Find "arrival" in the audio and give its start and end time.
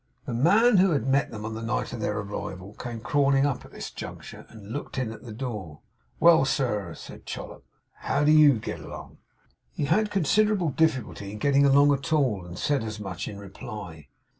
2.17-2.73